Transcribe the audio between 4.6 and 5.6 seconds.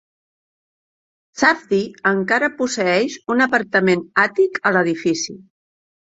a l'edifici.